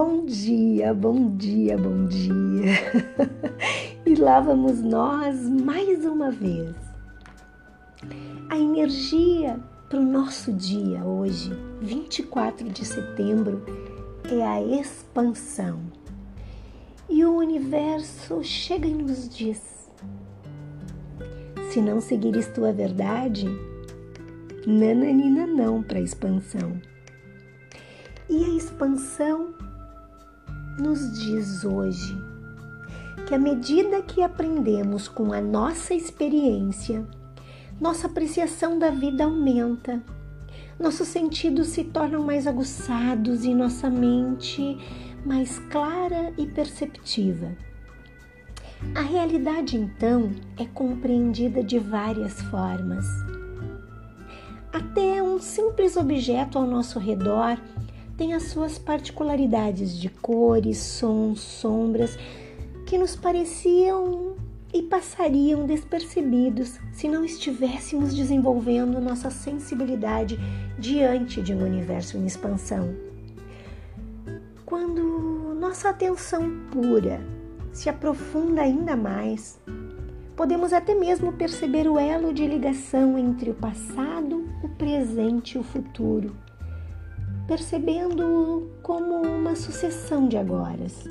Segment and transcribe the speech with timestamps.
[0.00, 2.72] Bom dia, bom dia, bom dia.
[4.06, 6.72] e lá vamos nós mais uma vez.
[8.48, 9.58] A energia
[9.88, 11.50] para o nosso dia hoje,
[11.82, 13.60] 24 de setembro,
[14.30, 15.80] é a expansão.
[17.10, 19.90] E o universo chega e nos diz:
[21.72, 23.48] se não seguires tua verdade,
[24.64, 26.80] nananina não para expansão.
[28.30, 29.57] E a expansão
[30.78, 32.16] nos diz hoje
[33.26, 37.04] que à medida que aprendemos com a nossa experiência,
[37.80, 40.02] nossa apreciação da vida aumenta,
[40.78, 44.78] nossos sentidos se tornam mais aguçados e nossa mente
[45.26, 47.54] mais clara e perceptiva.
[48.94, 53.04] A realidade, então, é compreendida de várias formas.
[54.72, 57.58] Até um simples objeto ao nosso redor
[58.18, 62.18] tem as suas particularidades de cores, sons, sombras
[62.84, 64.34] que nos pareciam
[64.74, 70.36] e passariam despercebidos se não estivéssemos desenvolvendo nossa sensibilidade
[70.76, 72.92] diante de um universo em expansão.
[74.66, 77.20] Quando nossa atenção pura
[77.72, 79.60] se aprofunda ainda mais,
[80.34, 85.62] podemos até mesmo perceber o elo de ligação entre o passado, o presente e o
[85.62, 86.34] futuro
[87.48, 91.02] percebendo-o como uma sucessão de agoras,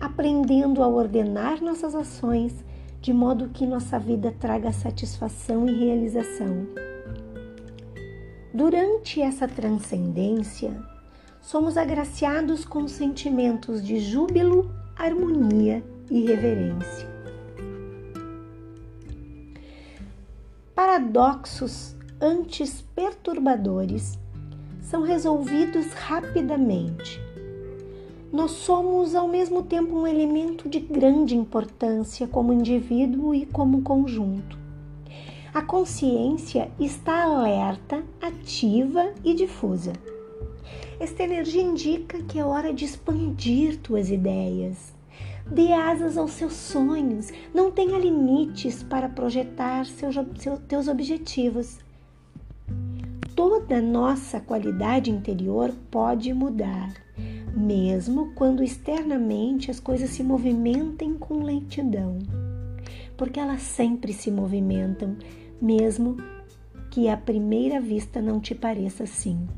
[0.00, 2.52] aprendendo a ordenar nossas ações
[3.00, 6.66] de modo que nossa vida traga satisfação e realização.
[8.52, 10.76] Durante essa transcendência,
[11.40, 17.08] somos agraciados com sentimentos de júbilo, harmonia e reverência.
[20.74, 24.18] Paradoxos antes perturbadores
[24.88, 27.20] são resolvidos rapidamente.
[28.32, 34.58] Nós somos ao mesmo tempo um elemento de grande importância como indivíduo e como conjunto.
[35.52, 39.92] A consciência está alerta, ativa e difusa.
[40.98, 44.94] Esta energia indica que é hora de expandir tuas ideias.
[45.46, 51.78] Dê asas aos seus sonhos, não tenha limites para projetar seus, seus teus objetivos
[53.38, 56.92] toda nossa qualidade interior pode mudar,
[57.56, 62.18] mesmo quando externamente as coisas se movimentem com lentidão,
[63.16, 65.16] porque elas sempre se movimentam,
[65.62, 66.16] mesmo
[66.90, 69.48] que à primeira vista não te pareça assim.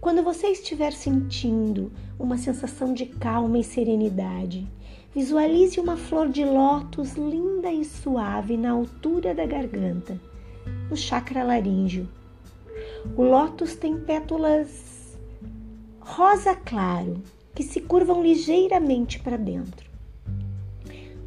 [0.00, 4.64] Quando você estiver sentindo uma sensação de calma e serenidade,
[5.12, 10.20] visualize uma flor de lótus linda e suave na altura da garganta,
[10.88, 12.08] no chakra laríngeo
[13.16, 15.18] o lótus tem pétalas
[16.00, 17.22] rosa claro
[17.54, 19.88] que se curvam ligeiramente para dentro.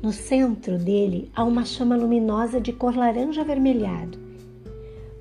[0.01, 4.19] No centro dele há uma chama luminosa de cor laranja avermelhado,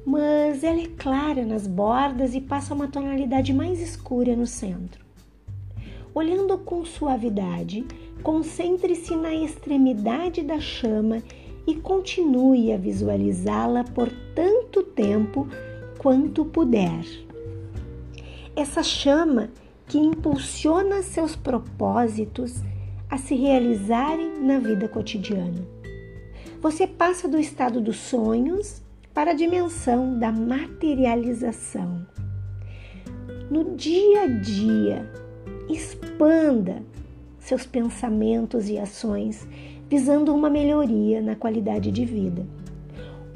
[0.04, 5.04] mas ela é clara nas bordas e passa uma tonalidade mais escura no centro.
[6.14, 7.84] Olhando com suavidade,
[8.22, 11.22] concentre-se na extremidade da chama
[11.66, 15.48] e continue a visualizá-la por tanto tempo
[15.98, 17.04] quanto puder.
[18.54, 19.50] Essa chama
[19.86, 22.60] que impulsiona seus propósitos
[23.08, 25.66] a se realizarem na vida cotidiana.
[26.60, 28.82] Você passa do estado dos sonhos
[29.14, 32.06] para a dimensão da materialização.
[33.50, 35.10] No dia a dia,
[35.68, 36.82] expanda
[37.38, 39.46] seus pensamentos e ações
[39.88, 42.44] visando uma melhoria na qualidade de vida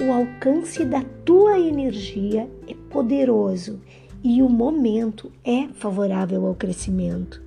[0.01, 3.79] o alcance da tua energia é poderoso
[4.23, 7.41] e o momento é favorável ao crescimento.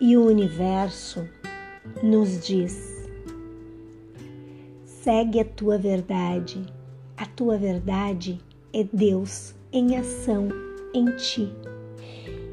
[0.00, 1.28] E o universo
[2.02, 3.08] nos diz:
[4.84, 6.60] segue a tua verdade.
[7.16, 8.40] A tua verdade
[8.72, 10.48] é Deus em ação
[10.92, 11.52] em ti.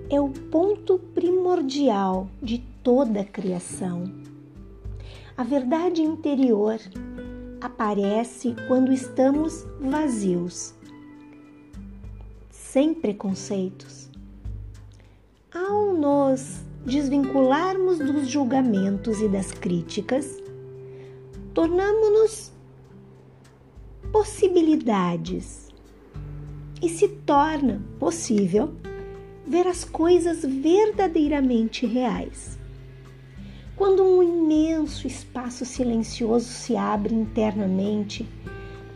[0.09, 4.03] É o ponto primordial de toda a criação.
[5.35, 6.79] A verdade interior
[7.65, 10.75] aparece quando estamos vazios,
[12.51, 14.07] sem preconceitos.
[15.51, 20.37] Ao nos desvincularmos dos julgamentos e das críticas,
[21.55, 22.51] tornamos-nos
[24.11, 25.69] possibilidades
[26.83, 28.75] e se torna possível
[29.47, 32.59] ver as coisas verdadeiramente reais.
[33.75, 38.25] Quando um imenso espaço silencioso se abre internamente,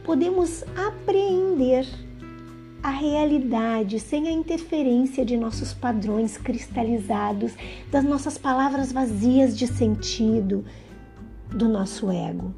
[0.05, 1.85] podemos apreender
[2.81, 7.53] a realidade sem a interferência de nossos padrões cristalizados,
[7.91, 10.63] das nossas palavras vazias de sentido,
[11.49, 12.53] do nosso ego.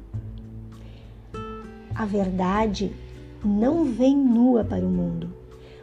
[1.92, 2.92] A verdade
[3.44, 5.34] não vem nua para o mundo,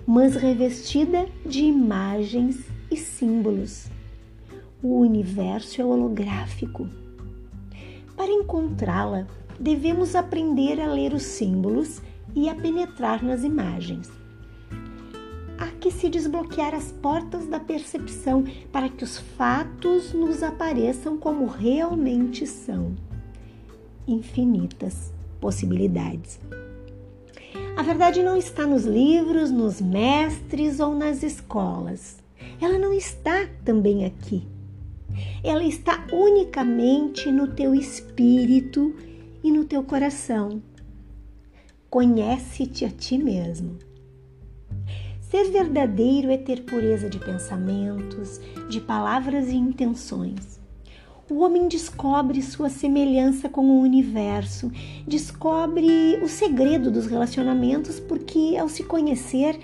[0.07, 2.57] mas revestida de imagens
[2.89, 3.89] e símbolos.
[4.81, 6.87] O universo é holográfico.
[8.15, 9.27] Para encontrá-la,
[9.59, 12.01] devemos aprender a ler os símbolos
[12.35, 14.09] e a penetrar nas imagens
[15.59, 21.45] há que se desbloquear as portas da percepção para que os fatos nos apareçam como
[21.45, 22.95] realmente são.
[24.07, 25.11] Infinitas
[25.41, 26.39] possibilidades.
[27.75, 32.17] A verdade não está nos livros, nos mestres ou nas escolas.
[32.61, 34.47] Ela não está também aqui.
[35.43, 38.95] Ela está unicamente no teu espírito
[39.43, 40.61] e no teu coração.
[41.89, 43.77] Conhece-te a ti mesmo.
[45.21, 50.59] Ser verdadeiro é ter pureza de pensamentos, de palavras e intenções.
[51.29, 54.71] O homem descobre sua semelhança com o universo,
[55.07, 59.59] descobre o segredo dos relacionamentos, porque ao se conhecer,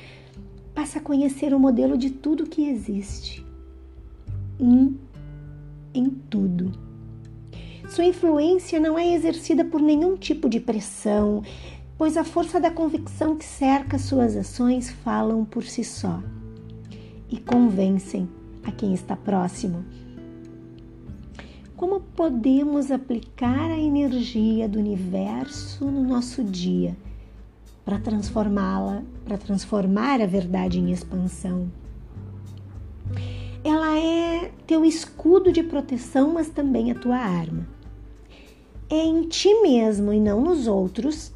[0.75, 3.43] passa a conhecer o modelo de tudo que existe.
[4.59, 4.93] Um
[5.97, 6.71] em tudo.
[7.89, 11.41] Sua influência não é exercida por nenhum tipo de pressão,
[11.97, 16.21] pois a força da convicção que cerca suas ações falam por si só
[17.29, 18.27] e convencem
[18.63, 19.85] a quem está próximo.
[21.75, 26.95] Como podemos aplicar a energia do universo no nosso dia
[27.83, 31.69] para transformá-la, para transformar a verdade em expansão?
[33.67, 37.67] Ela é teu escudo de proteção, mas também a tua arma.
[38.87, 41.33] É em ti mesmo e não nos outros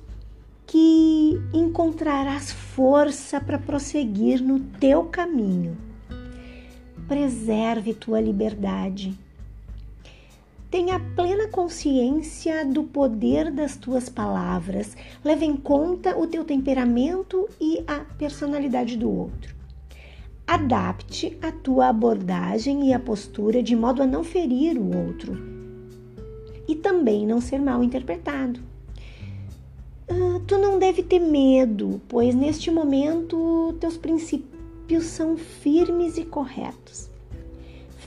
[0.68, 5.76] que encontrarás força para prosseguir no teu caminho.
[7.08, 9.18] Preserve tua liberdade.
[10.70, 14.96] Tenha plena consciência do poder das tuas palavras.
[15.26, 19.58] Leve em conta o teu temperamento e a personalidade do outro.
[20.52, 25.38] Adapte a tua abordagem e a postura de modo a não ferir o outro
[26.68, 28.60] e também não ser mal interpretado.
[30.10, 37.12] Ah, tu não deve ter medo, pois neste momento teus princípios são firmes e corretos.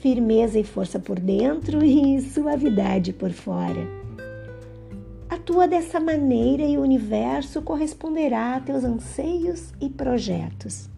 [0.00, 3.86] Firmeza e força por dentro e suavidade por fora.
[5.30, 10.90] Atua dessa maneira e o universo corresponderá a teus anseios e projetos.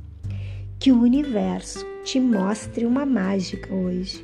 [0.84, 4.22] Que o universo te mostre uma mágica hoje.